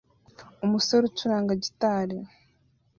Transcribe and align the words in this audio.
Umusore 0.65 1.03
ucuranga 1.05 1.53
gitari 1.63 2.17